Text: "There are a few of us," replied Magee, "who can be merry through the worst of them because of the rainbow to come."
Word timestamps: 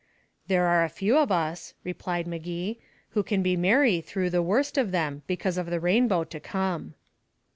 "There 0.47 0.65
are 0.65 0.83
a 0.83 0.89
few 0.89 1.15
of 1.19 1.31
us," 1.31 1.75
replied 1.83 2.25
Magee, 2.25 2.79
"who 3.09 3.21
can 3.21 3.43
be 3.43 3.55
merry 3.55 4.01
through 4.01 4.31
the 4.31 4.41
worst 4.41 4.75
of 4.75 4.89
them 4.89 5.21
because 5.27 5.59
of 5.59 5.67
the 5.67 5.79
rainbow 5.79 6.23
to 6.23 6.39
come." 6.39 6.95